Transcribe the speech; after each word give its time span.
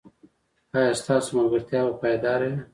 ایا 0.77 0.91
ستاسو 1.01 1.29
ملګرتیا 1.37 1.79
به 1.87 1.93
پایداره 2.01 2.47
وي؟ 2.51 2.59